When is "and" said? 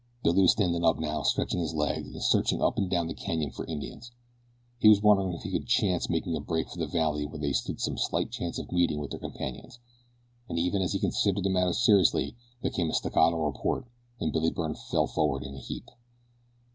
2.11-2.23, 2.79-2.89, 10.49-10.57, 14.19-14.33